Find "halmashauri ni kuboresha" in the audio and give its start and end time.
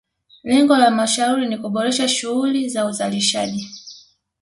0.85-2.07